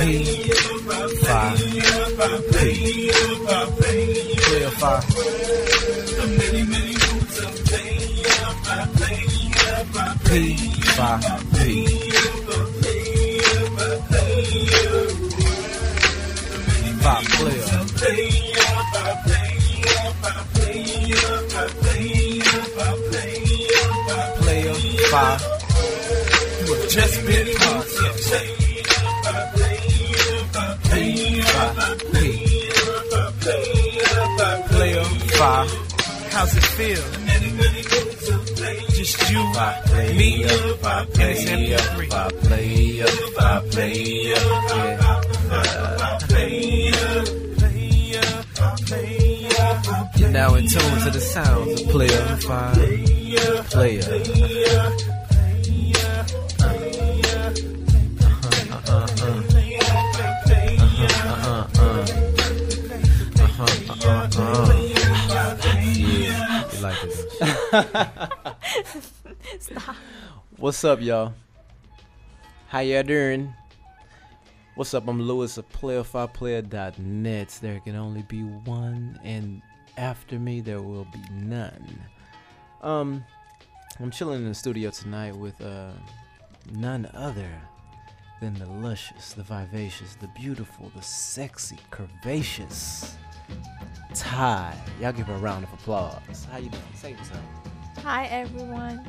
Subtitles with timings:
[0.00, 0.16] Five
[10.96, 11.20] five.
[17.02, 17.60] Five player.
[24.40, 24.74] Player
[25.10, 25.40] five.
[26.60, 28.69] You have just been podcast.
[35.40, 35.70] Five.
[36.34, 37.02] How's it feel?
[38.92, 39.42] Just you,
[40.18, 40.52] me, and
[41.30, 42.08] it's MP3.
[42.44, 43.06] Player,
[43.70, 44.36] player,
[49.50, 50.10] yeah.
[50.18, 52.76] You're now in tune to the sounds of player five.
[53.70, 55.19] Player.
[69.60, 69.94] Stop.
[70.56, 71.34] What's up, y'all?
[72.66, 73.54] How y'all doing?
[74.74, 75.06] What's up?
[75.06, 77.58] I'm Louis of PlayaPhiPlaya.net.
[77.62, 79.62] There can only be one, and
[79.96, 82.00] after me, there will be none.
[82.82, 83.24] Um,
[84.00, 85.90] I'm chilling in the studio tonight with uh,
[86.72, 87.50] none other
[88.40, 93.14] than the luscious, the vivacious, the beautiful, the sexy, curvaceous
[94.14, 94.76] Ty.
[95.00, 96.46] Y'all give her a round of applause.
[96.50, 96.82] How you doing?
[96.94, 97.59] Say what's up.
[98.02, 99.06] Hi, everyone.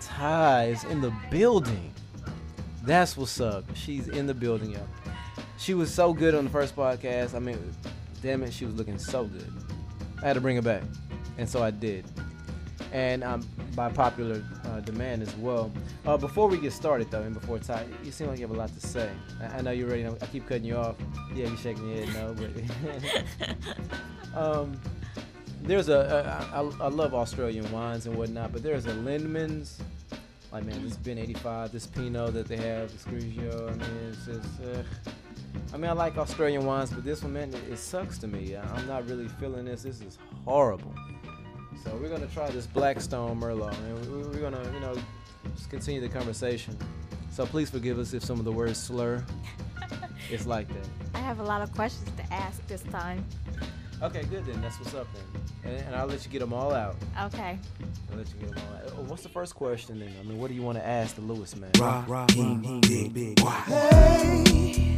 [0.00, 1.92] Ty is in the building.
[2.84, 3.64] That's what's up.
[3.74, 4.86] She's in the building, y'all.
[5.58, 7.34] She was so good on the first podcast.
[7.34, 7.58] I mean,
[8.22, 9.52] damn it, she was looking so good.
[10.22, 10.84] I had to bring her back,
[11.38, 12.04] and so I did.
[12.92, 15.72] And um, by popular uh, demand as well.
[16.06, 18.58] Uh, before we get started, though, and before Ty, you seem like you have a
[18.58, 19.10] lot to say.
[19.42, 20.06] I, I know you're ready.
[20.06, 20.94] I keep cutting you off.
[21.34, 22.50] Yeah, you're shaking your head, no, but
[24.40, 24.80] um,
[25.62, 29.78] there's a, a I, I love Australian wines and whatnot, but there's a Lindeman's.
[30.50, 33.68] Like man, this Bin 85, this Pinot that they have, this Grigio.
[33.70, 34.62] I mean, it's just.
[34.62, 34.82] Uh,
[35.74, 38.56] I mean, I like Australian wines, but this one, man, it, it sucks to me.
[38.56, 39.82] I- I'm not really feeling this.
[39.82, 40.16] This is
[40.46, 40.94] horrible.
[41.84, 44.96] So we're gonna try this Blackstone Merlot, and we- we're gonna, you know,
[45.54, 46.76] just continue the conversation.
[47.30, 49.22] So please forgive us if some of the words slur.
[50.30, 50.86] It's like that.
[51.14, 53.24] I have a lot of questions to ask this time.
[54.00, 54.60] Okay, good then.
[54.62, 55.24] That's what's up then.
[55.64, 56.94] And, and I'll let you get them all out.
[57.24, 57.58] Okay.
[58.10, 58.92] I'll let you get them all out.
[58.96, 60.14] Oh, What's the first question then?
[60.20, 61.70] I mean, what do you want to ask the Louis man?
[63.66, 64.96] Hey,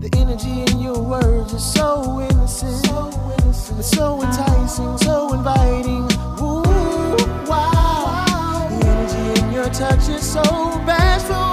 [0.00, 4.26] the energy in your words is so innocent, so innocent, so uh-huh.
[4.26, 6.02] enticing, so inviting.
[6.42, 7.16] Ooh,
[7.48, 8.66] wow.
[8.68, 10.42] The energy in your touch is so
[10.84, 11.52] bashful,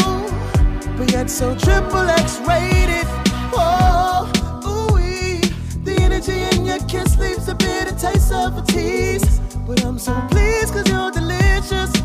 [0.98, 2.99] but yet so triple X rated.
[6.89, 9.39] Kiss leaves a bitter taste of a tease.
[9.67, 11.99] But I'm so pleased cause you're delicious.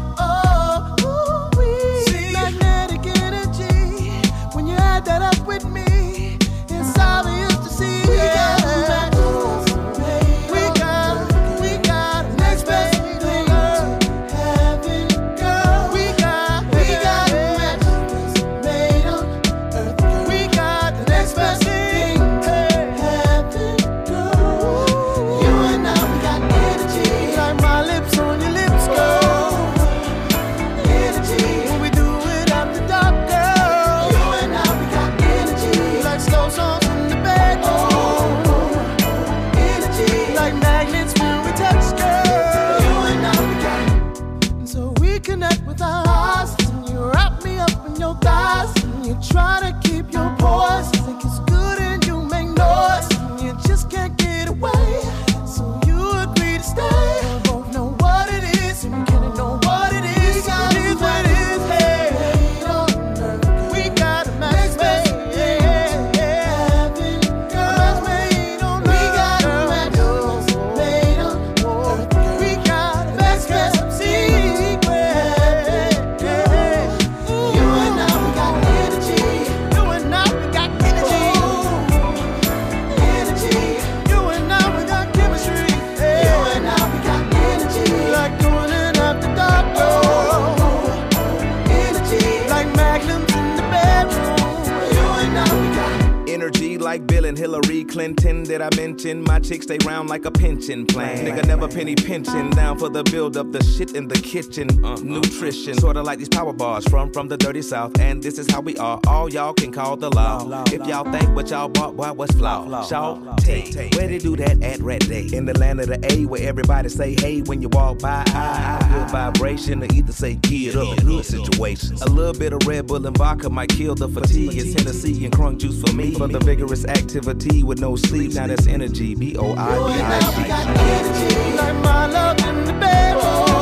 [97.34, 98.44] And Hillary Clinton.
[98.44, 101.24] Did I mention my chicks stay round like a pension plan?
[101.24, 104.68] Nigga never penny pinching down for the build up, the shit in the kitchen.
[104.84, 107.98] Uh, nutrition, sorta like these power bars from from the dirty south.
[107.98, 109.00] And this is how we are.
[109.06, 110.64] All y'all can call the law.
[110.66, 112.86] If y'all think what y'all bought, boy, what's flaw?
[112.86, 113.74] Shaw, take.
[113.94, 115.28] Where they do that at Red Day?
[115.32, 118.22] In the land of the A, where everybody say hey when you walk by.
[118.28, 122.02] I, I, good vibration to either say get up, in good situations.
[122.02, 124.54] A little bit of Red Bull and vodka might kill the fatigue.
[124.54, 126.14] It's Hennessy and crunk juice for me.
[126.14, 126.84] For the vigorous
[127.26, 129.14] with no sleep, now that's energy.
[129.14, 131.54] B O I B I.
[131.56, 133.53] Like my love in the bedroom.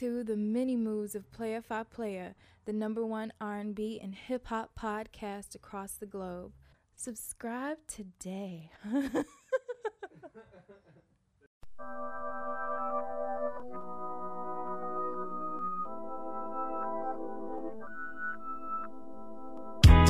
[0.00, 2.34] To the mini moves of Playa Phi Playa,
[2.66, 6.52] the number one R&B and hip hop podcast across the globe.
[6.94, 8.72] Subscribe today.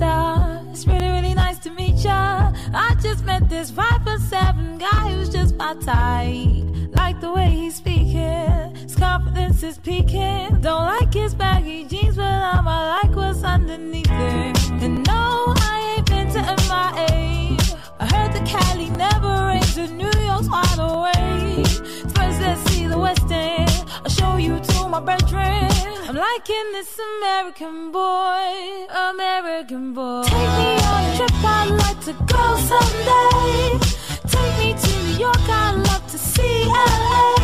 [0.00, 2.52] It's really, really nice to meet ya.
[2.72, 6.64] I just met this five foot seven guy who's just my type.
[6.96, 10.60] Like the way he's speaking, his confidence is peaking.
[10.60, 14.70] Don't like his baggy jeans, but I'ma like what's underneath it.
[14.82, 17.58] And no, I ain't been to MIA.
[18.00, 21.66] I heard the Cali never rains, and New York's wide awake.
[22.14, 23.70] First, let's see the West End.
[24.04, 25.77] I'll show you to my bedroom.
[26.08, 30.22] I'm liking this American boy, American boy.
[30.24, 33.78] Take me on a trip, I'd like to go someday.
[34.26, 37.34] Take me to New York, I'd love to see LA.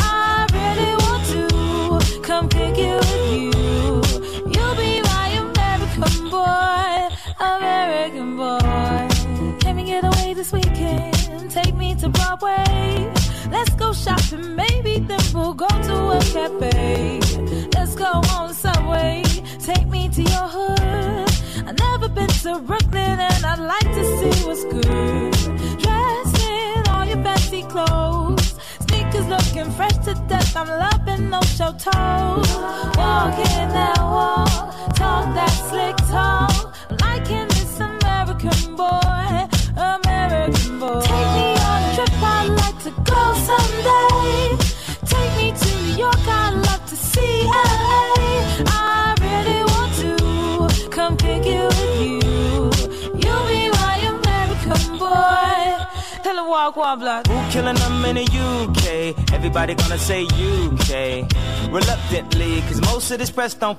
[0.00, 3.52] I really want to come pick you with you.
[4.50, 9.58] You'll be my American boy, American boy.
[9.60, 11.52] Can we get away this weekend?
[11.52, 13.17] Take me to Broadway.
[13.50, 17.20] Let's go shopping, maybe then we'll go to a cafe.
[17.74, 19.22] Let's go on subway.
[19.60, 21.28] Take me to your hood.
[21.66, 25.32] I've never been to Brooklyn and I'd like to see what's good.
[25.82, 28.54] Dressed in all your fancy clothes.
[28.86, 30.56] Sneakers looking fresh to death.
[30.56, 32.50] I'm loving no show toes.
[32.96, 36.74] Walking that walk, talk that slick talk.
[37.00, 41.47] Liking this American boy, American boy.
[42.88, 44.56] To go someday.
[45.04, 48.38] Take me to New York, I'd love to see LA.
[48.66, 52.18] I really want to come pick you with you.
[53.20, 56.30] You'll be my American boy.
[56.30, 57.26] Him walk one block.
[57.26, 59.32] Who killing them in the UK?
[59.32, 61.28] Everybody gonna say UK.
[61.70, 63.78] Reluctantly, cause most of this press don't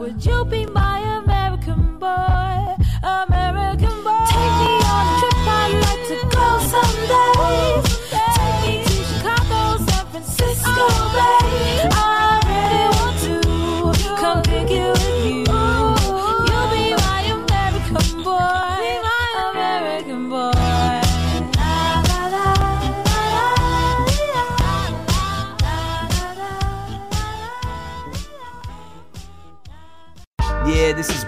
[0.00, 2.06] Would you be my American boy?
[3.02, 4.24] American boy.
[4.30, 7.82] Take me on a trip, I'd like to go someday.
[8.34, 11.39] Take me to Chicago, San Francisco, Bay.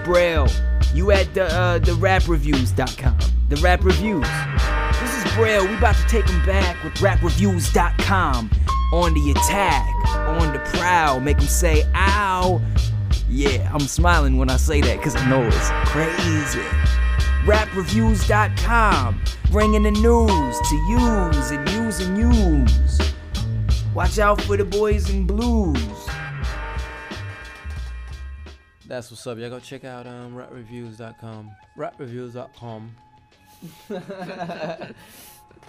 [0.04, 0.48] Braille.
[0.94, 3.18] You at the uh, the rapreviews.com.
[3.48, 4.26] The rap reviews.
[5.00, 5.66] This is Braille.
[5.66, 8.50] We about to take them back with rapreviews.com.
[8.92, 9.88] On the attack,
[10.28, 12.60] on the prowl, make them say ow.
[13.28, 16.60] Yeah, I'm smiling when I say that because I know it's crazy.
[17.46, 23.12] Rapreviews.com, bringing the news to use and use and use.
[23.94, 25.78] Watch out for the boys in blues.
[28.92, 29.38] That's what's up.
[29.38, 31.50] Y'all go check out um, rapreviews.com.
[31.78, 32.94] Rapreviews.com.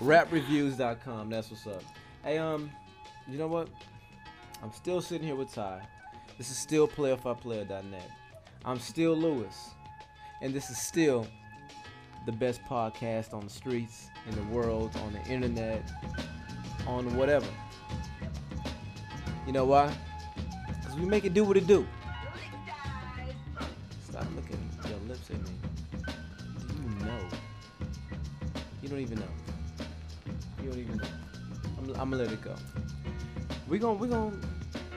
[0.04, 1.30] Rapreviews.com.
[1.30, 1.84] That's what's up.
[2.22, 2.70] Hey, um,
[3.30, 3.70] you know what?
[4.62, 5.84] I'm still sitting here with Ty.
[6.38, 8.12] This is still playaphiplaya.net.
[8.66, 9.70] I'm still Louis.
[10.42, 11.26] And this is still
[12.26, 15.82] the best podcast on the streets, in the world, on the internet,
[16.86, 17.48] on whatever.
[19.48, 19.96] You know why?
[20.82, 21.88] Because we make it do what it do.
[25.14, 25.52] Lips at me.
[27.00, 27.20] You know?
[28.82, 29.28] You don't even know.
[30.62, 31.08] You don't even know.
[31.78, 32.56] I'm, I'm gonna let it go.
[33.68, 34.36] We gon' we're gonna,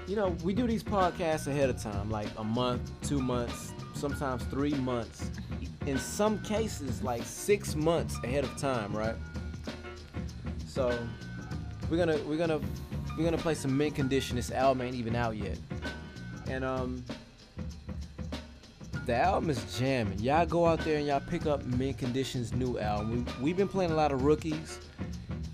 [0.06, 4.42] you know we do these podcasts ahead of time, like a month, two months, sometimes
[4.44, 5.30] three months.
[5.84, 9.14] In some cases, like six months ahead of time, right?
[10.66, 10.98] So
[11.90, 12.60] we're gonna we're gonna
[13.18, 14.36] we're gonna play some mint condition.
[14.36, 15.58] This album ain't even out yet,
[16.48, 17.04] and um
[19.06, 20.18] the album is jamming.
[20.18, 23.24] Y'all go out there and y'all pick up Mint Condition's new album.
[23.40, 24.80] We, we've been playing a lot of rookies,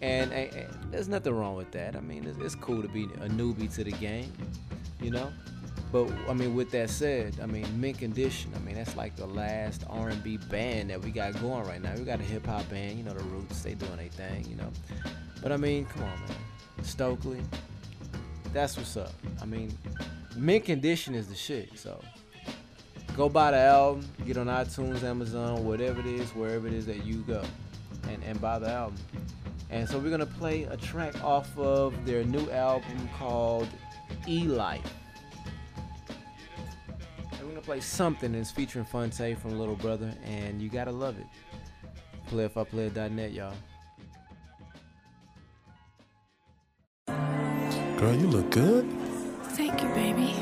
[0.00, 1.96] and, and- and there's nothing wrong with that.
[1.96, 4.32] I mean, it's, it's cool to be a newbie to the game,
[5.00, 5.32] you know.
[5.90, 8.50] But I mean, with that said, I mean, Mint Condition.
[8.56, 11.92] I mean, that's like the last R&B band that we got going right now.
[11.94, 13.62] We got a hip hop band, you know, the Roots.
[13.62, 14.70] They doing their thing, you know.
[15.42, 16.36] But I mean, come on, man.
[16.82, 17.42] Stokley,
[18.54, 19.12] that's what's up.
[19.42, 19.76] I mean,
[20.34, 21.78] Mint Condition is the shit.
[21.78, 22.02] So
[23.16, 27.04] go buy the album, get on iTunes, Amazon, whatever it is, wherever it is that
[27.04, 27.42] you go,
[28.08, 28.96] and, and buy the album.
[29.70, 33.68] And so we're gonna play a track off of their new album called
[34.28, 34.94] E Life.
[37.40, 41.26] We're gonna play something that's featuring Phonte from Little Brother, and you gotta love it.
[42.30, 43.54] PlayaPhiPlaya.net, y'all.
[47.98, 48.90] Girl, you look good.
[49.52, 50.34] Thank you, baby.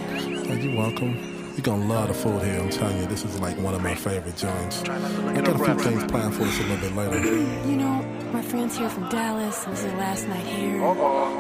[0.49, 1.30] Oh, you're welcome.
[1.57, 2.61] You're gonna love the food here.
[2.61, 4.83] I'm telling you, this is like one of my favorite joints.
[4.83, 4.87] I
[5.35, 7.21] got a few things planned for us a little bit later.
[7.69, 8.03] You know,
[8.33, 9.67] my friend's here from Dallas.
[9.67, 10.79] Was her last night here.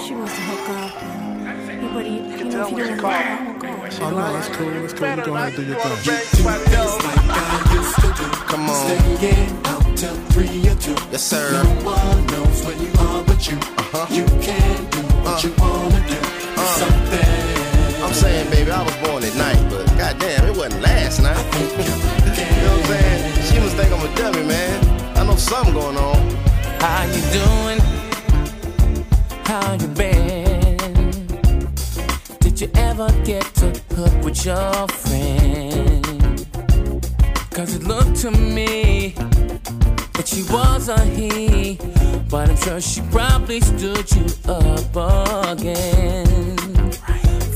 [0.01, 0.93] She wants to hook up.
[1.41, 3.69] Yeah, but you, you know, if you don't want to, I won't go.
[4.05, 4.71] Oh no, that's cool.
[4.71, 5.09] That's cool.
[5.09, 6.45] You go ahead and do your thing.
[8.51, 9.17] Come on.
[9.19, 10.97] Staying out till three or two.
[11.13, 11.53] Yes, sir.
[11.53, 13.57] No one knows when you are but you.
[13.57, 14.07] Uh-huh.
[14.11, 16.19] You can do what you wanna do.
[16.59, 16.67] Uh.
[16.83, 18.03] Something.
[18.03, 19.70] I'm saying, baby, I was born at night, but
[20.13, 21.37] goddamn, it wasn't last night.
[21.55, 23.43] you know what I'm saying?
[23.45, 25.17] She must think I'm a dummy, man.
[25.17, 26.31] I know something going on.
[26.81, 27.81] How you doing?
[29.45, 31.27] How you been?
[32.41, 36.47] Did you ever get to hook with your friend?
[37.51, 39.15] Cause it looked to me
[40.15, 41.79] that she was a he,
[42.29, 46.57] but I'm sure she probably stood you up again.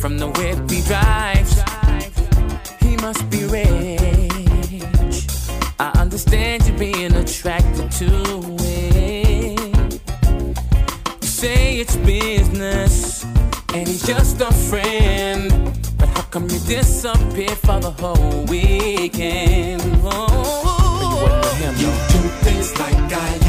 [0.00, 1.74] From the whip he drives,
[3.04, 5.26] must be rich.
[5.78, 8.08] I understand you being attracted to
[8.61, 10.00] it.
[11.20, 13.23] You say it's business,
[13.75, 15.50] and he's just a friend.
[15.99, 19.82] But how come you disappear for the whole weekend?
[20.02, 21.42] Oh,
[21.82, 23.43] You do things like I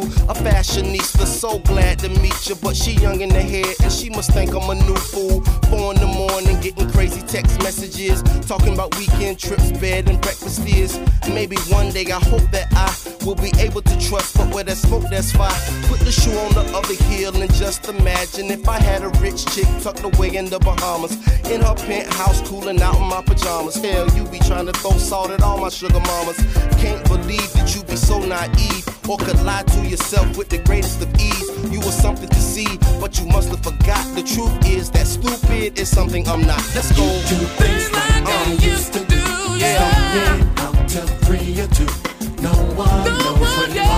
[0.00, 2.54] A fashionista, so glad to meet you.
[2.54, 5.42] But she young in the head and she must think I'm a new fool.
[5.68, 8.22] Four in the morning, getting crazy text messages.
[8.46, 10.98] Talking about weekend trips, bed and breakfast is.
[11.28, 12.88] Maybe one day I hope that I
[13.24, 14.36] will be able to trust.
[14.36, 15.52] But where there's smoke, there's fire.
[15.88, 19.44] Put the shoe on the other heel and just imagine if I had a rich
[19.46, 21.12] chick tucked away in the Bahamas.
[21.50, 23.76] In her penthouse, cooling out in my pajamas.
[23.76, 26.38] Hell, you be trying to throw salt at all my sugar mamas.
[26.78, 31.02] Can't believe that you be so naive or could lie to yourself with the greatest
[31.02, 31.48] of ease.
[31.72, 34.04] You were something to see, but you must have forgot.
[34.14, 36.62] The truth is that stupid is something I'm not.
[36.74, 37.06] Let's go.
[37.28, 39.16] do things like I used to do.
[39.58, 39.78] Yeah.
[40.14, 40.54] yeah.
[40.58, 42.11] Out till three or two.
[42.42, 43.91] No one knows where you are,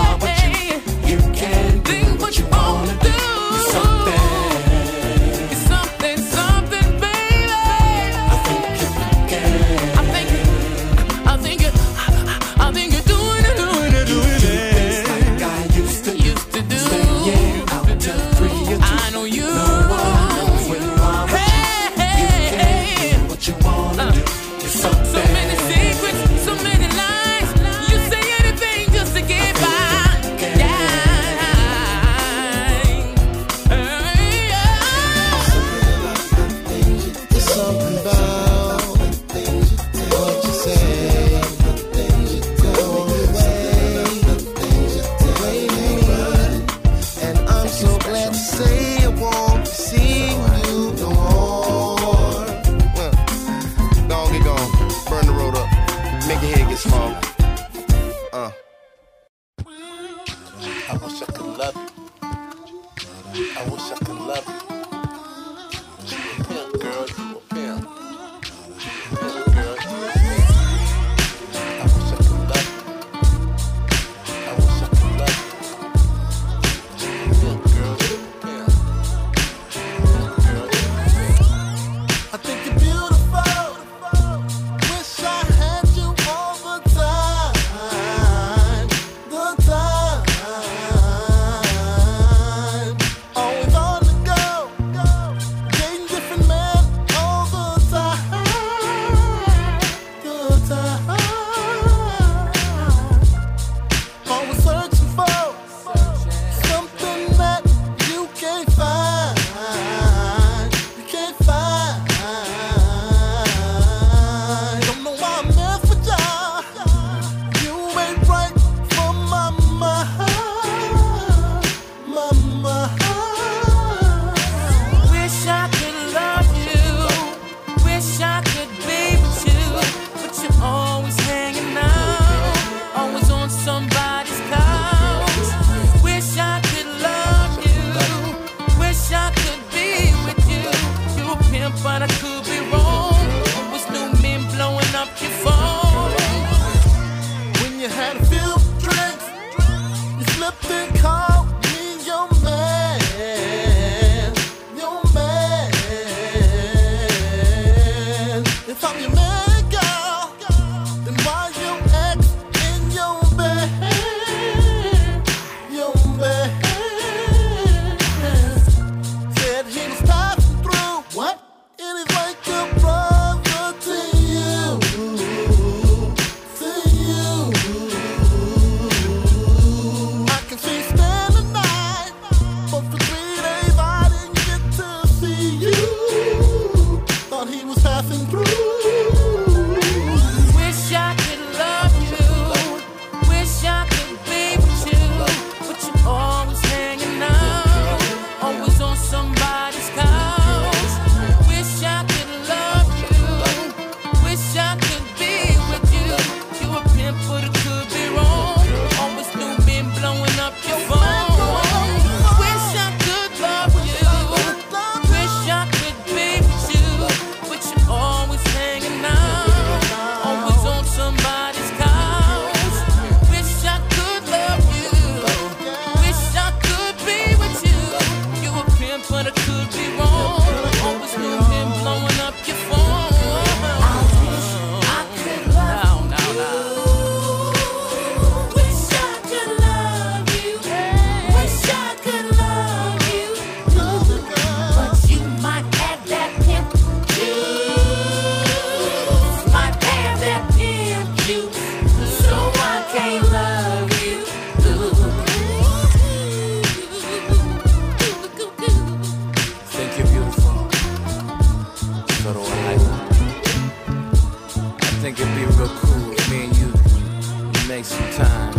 [267.75, 268.55] make some time.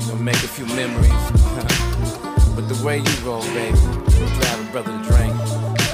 [0.00, 1.30] You know, make a few memories.
[2.54, 3.78] but the way you roll, baby,
[4.38, 5.34] drive a brother to drink.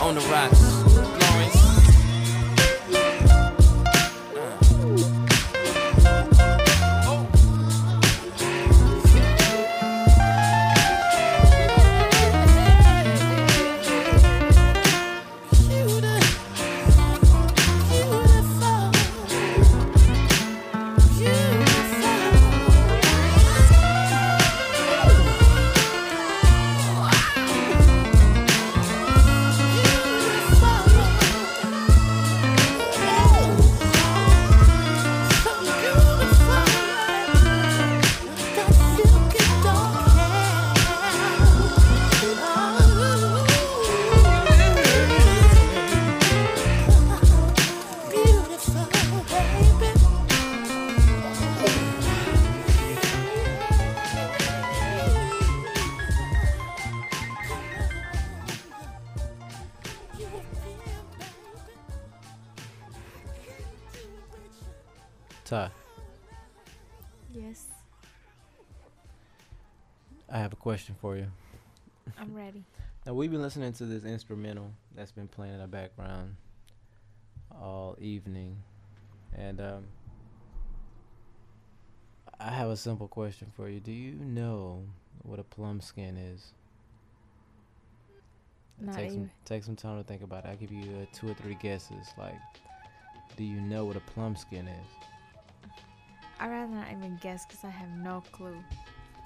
[0.00, 0.85] On the rocks.
[71.06, 71.26] For you.
[72.18, 72.64] I'm ready.
[73.06, 76.34] Now we've been listening to this instrumental that's been playing in the background
[77.52, 78.56] all evening,
[79.32, 79.84] and um,
[82.40, 83.78] I have a simple question for you.
[83.78, 84.82] Do you know
[85.22, 86.52] what a plum skin is?
[88.80, 89.30] Not take some even.
[89.44, 90.48] take some time to think about it.
[90.48, 92.08] I'll give you uh, two or three guesses.
[92.18, 92.34] Like,
[93.36, 95.70] do you know what a plum skin is?
[96.40, 98.56] I'd rather not even guess because I have no clue.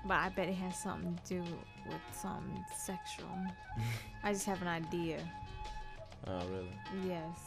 [0.06, 1.40] But I bet it has something to do
[1.86, 3.28] with something sexual.
[4.24, 5.18] I just have an idea.
[6.26, 6.72] Oh, really?
[7.06, 7.38] Yes.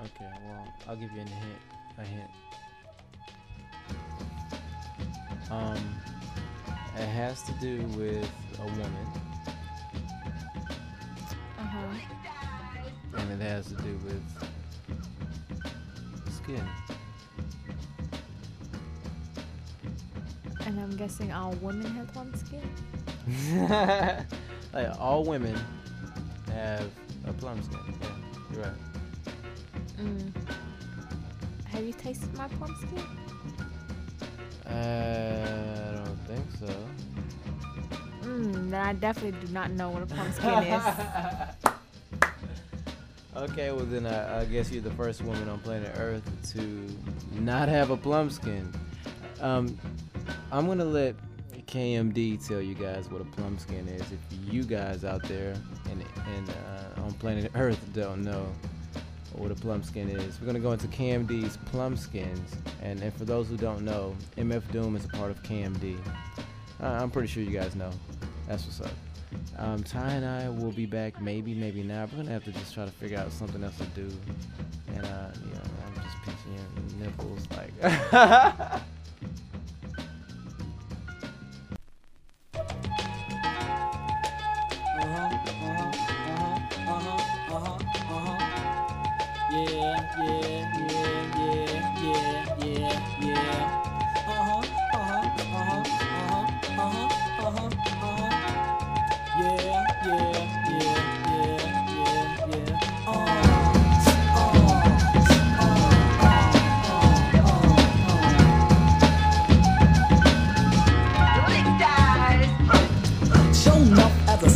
[0.00, 0.30] Okay.
[0.46, 1.58] Well, I'll give you a hint.
[1.98, 2.30] A hint.
[5.50, 6.00] Um,
[6.96, 8.28] it has to do with
[8.58, 9.06] a woman,
[11.58, 13.18] Uh huh.
[13.18, 14.22] and it has to do with
[16.32, 16.66] skin.
[20.82, 22.62] I'm guessing all women have plum skin.
[24.72, 25.58] like all women
[26.52, 26.90] have
[27.26, 27.78] a plum skin.
[28.00, 28.08] Yeah,
[28.52, 28.72] you're right.
[29.98, 30.32] Mm.
[31.66, 33.04] Have you tasted my plum skin?
[34.66, 38.28] Uh, I don't think so.
[38.28, 40.82] Mm, then I definitely do not know what a plum skin is.
[43.34, 46.86] Okay, well then I, I guess you're the first woman on planet Earth to
[47.40, 48.70] not have a plum skin.
[49.40, 49.78] Um,
[50.52, 51.14] I'm gonna let
[51.66, 54.02] KMD tell you guys what a plum skin is.
[54.02, 55.54] If you guys out there
[55.90, 56.04] and
[56.36, 58.52] and uh, on planet Earth don't know
[59.32, 62.54] what a plum skin is, we're gonna go into KMD's plum skins.
[62.82, 65.98] And, and for those who don't know, MF Doom is a part of KMD.
[66.82, 67.90] Uh, I'm pretty sure you guys know.
[68.46, 68.92] That's what's up.
[69.56, 72.10] Um, Ty and I will be back, maybe, maybe not.
[72.10, 74.10] We're gonna have to just try to figure out something else to do.
[74.88, 78.82] And uh, you know, I'm just pinching your nipples, like.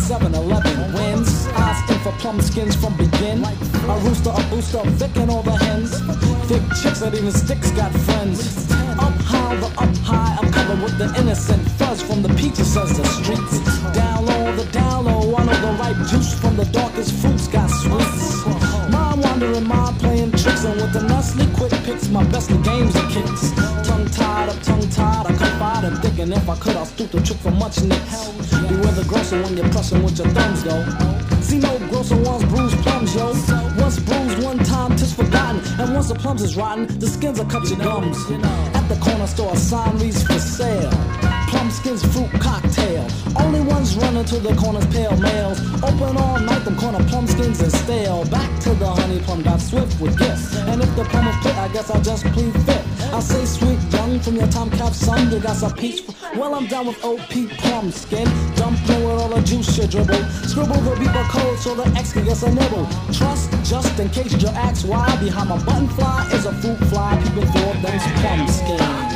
[0.06, 1.46] 7-Eleven wins.
[1.48, 3.44] Asking for plum skins from begin.
[3.44, 5.90] A rooster, a booster, Vic and all the hens.
[6.46, 8.70] Thick chicks that even sticks got friends.
[9.02, 12.96] Up high, the up high, I'm covered with the innocent fuzz from the peaches says
[12.96, 13.58] the streets.
[13.94, 17.68] Down low, the down low, I know the ripe juice from the darkest fruits got
[17.68, 18.65] sweets.
[19.36, 23.10] Wandering, mind playing tricks, and with the Nestle quick picks, my best of games and
[23.12, 23.52] kicks.
[23.86, 27.20] Tongue tied up, tongue tied, I confide in thinking if I could, I'll stoop the
[27.20, 28.28] trick for much nicks.
[28.66, 30.84] Beware the grocer when you're pressing with your thumbs, though.
[31.42, 33.26] See no grocer once bruised plums, yo.
[33.76, 35.60] Once bruised one time, tis forgotten.
[35.80, 38.16] And once the plums is rotten, the skins will cut your gums.
[38.74, 41.25] At the corner store, a sign reads for sale.
[41.48, 43.06] Plum skins fruit cocktail.
[43.38, 45.60] Only ones running to the corners, pale males.
[45.82, 48.24] Open all night, them corner plum skins is stale.
[48.26, 50.56] Back to the honey plum, got swift with gifts.
[50.56, 52.82] And if the plum is I guess I'll just plead fit.
[53.12, 56.02] I say sweet young from your time cap son, you got some peach.
[56.34, 58.26] Well, I'm down with OP plum skin.
[58.56, 60.24] Dumpling with all the juice you dribble.
[60.50, 62.86] Scribble the beeper code so the X can get a nibble.
[63.12, 65.06] Trust just in case you ask why.
[65.16, 69.15] Behind my button fly is a fruit fly peeping for them plum skins.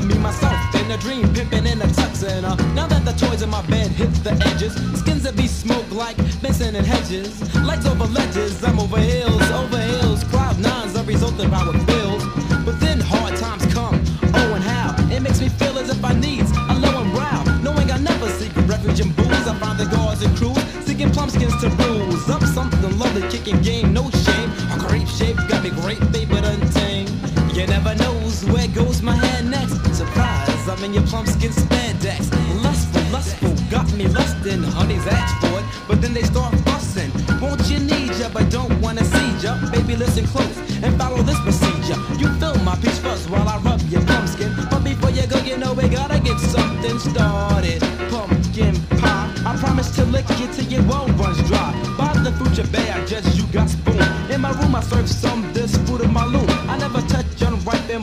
[0.00, 2.22] To me myself in a dream, pimping in a tux.
[2.26, 5.46] And uh, now that the toys in my bed hit the edges, skins that be
[5.46, 7.32] smoked like Benson and Hedges.
[7.56, 10.24] Lights over ledges, I'm over hills, over hills.
[10.24, 12.24] Cloud nine's a result of our bills.
[12.64, 14.00] But then hard times come,
[14.34, 14.94] oh and how.
[15.14, 17.42] It makes me feel as if I need a low and brow.
[17.62, 21.60] Knowing I never seek refuge in booze, I find the guards and crews seeking plumpskins
[21.60, 22.28] to bruise.
[22.28, 24.50] Up something lovely, kicking game, no shame.
[24.74, 27.10] A grape shape got me great, baby, but untamed.
[27.54, 27.94] You never
[28.40, 29.74] knows where goes my hand next.
[29.94, 32.30] Surprise, I'm in your plumpskin spandex.
[32.62, 34.62] Lustful, lustful, got me lustin'.
[34.62, 37.10] Honey's asked for it, but then they start fussing.
[37.40, 39.56] Won't you need ya, but don't wanna see ya.
[39.70, 41.98] Baby, listen close and follow this procedure.
[42.18, 44.54] You fill my peach fuzz while I rub your pumpkin.
[44.70, 47.80] But before you go, you know we gotta get something started.
[48.10, 51.72] Pumpkin pie, I promise to lick you till your well runs dry.
[51.98, 54.00] By the future bay, I just you got spoon.
[54.30, 56.59] In my room, I serve some this food in my loom.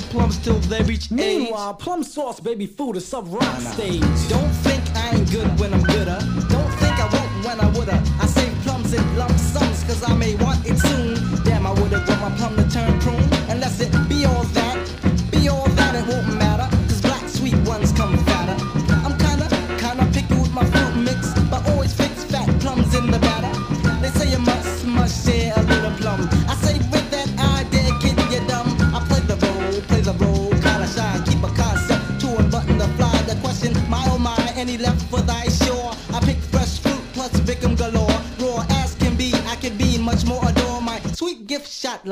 [0.10, 4.02] Plums till they reach Meanwhile, plum sauce, baby food is sub rock stage.
[4.30, 6.20] Don't think I ain't good when I'm gooder.
[6.50, 8.02] Don't think I won't when I woulda.
[8.22, 11.43] I save plums in lump sums, cause I may want it soon.
[11.43, 13.30] Damn, I woulda want my plum to turn prune.
[13.50, 14.78] Unless it be all that,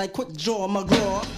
[0.08, 0.68] quick draw.
[0.68, 1.35] It's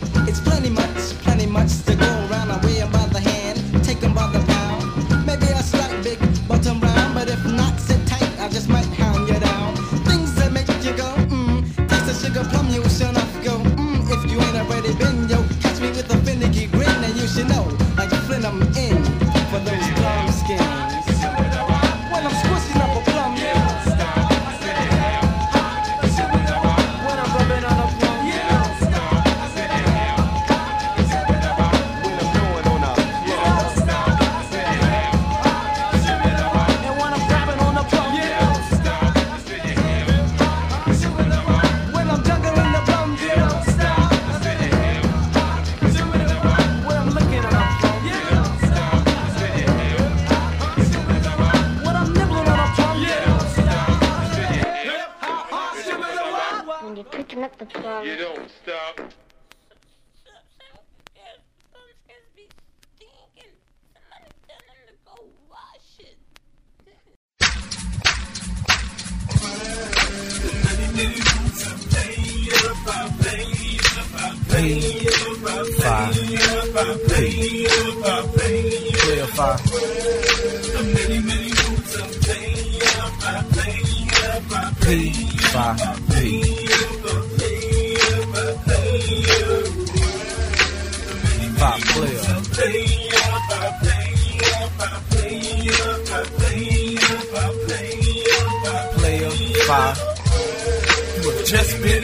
[91.68, 92.24] Five player.
[98.96, 99.32] Player
[99.68, 99.98] five.
[101.18, 102.04] You have just been.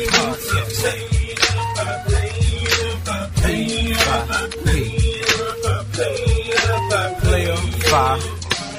[7.21, 8.21] Player five.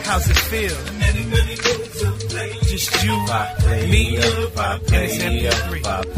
[0.05, 0.79] How's it feel?
[2.69, 3.17] Just you,
[3.89, 4.27] me, and
[4.93, 5.71] it's MP3.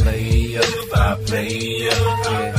[0.03, 2.56] Player, five, player,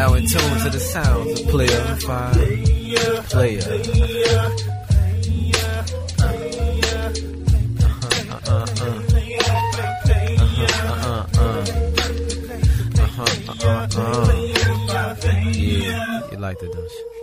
[0.00, 2.32] now in tune to the sounds of Playa Phi,
[3.28, 3.60] Playa.
[10.90, 11.26] Uh-huh,
[12.98, 13.26] uh-huh,
[13.58, 14.32] uh-huh,
[15.52, 17.19] yeah, you like that, don't you?